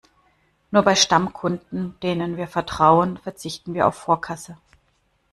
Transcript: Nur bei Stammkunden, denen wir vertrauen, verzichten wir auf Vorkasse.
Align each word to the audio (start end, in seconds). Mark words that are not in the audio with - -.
Nur 0.71 0.81
bei 0.81 0.95
Stammkunden, 0.95 1.93
denen 2.01 2.35
wir 2.35 2.47
vertrauen, 2.47 3.17
verzichten 3.19 3.75
wir 3.75 3.85
auf 3.85 3.93
Vorkasse. 3.93 4.57